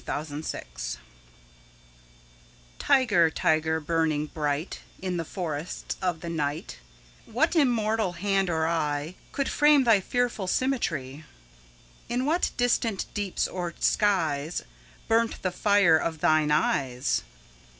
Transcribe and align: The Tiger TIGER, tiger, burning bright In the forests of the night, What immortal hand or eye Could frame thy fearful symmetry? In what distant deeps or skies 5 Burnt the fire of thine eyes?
The 0.03 0.41
Tiger 0.41 0.97
TIGER, 2.79 3.29
tiger, 3.29 3.79
burning 3.79 4.25
bright 4.25 4.79
In 4.99 5.17
the 5.17 5.23
forests 5.23 5.95
of 6.01 6.21
the 6.21 6.29
night, 6.29 6.79
What 7.27 7.55
immortal 7.55 8.13
hand 8.13 8.49
or 8.49 8.65
eye 8.67 9.13
Could 9.31 9.47
frame 9.47 9.83
thy 9.83 9.99
fearful 9.99 10.47
symmetry? 10.47 11.23
In 12.09 12.25
what 12.25 12.49
distant 12.57 13.13
deeps 13.13 13.47
or 13.47 13.75
skies 13.79 14.61
5 15.01 15.07
Burnt 15.07 15.41
the 15.43 15.51
fire 15.51 15.97
of 15.99 16.17
thine 16.19 16.49
eyes? 16.49 17.21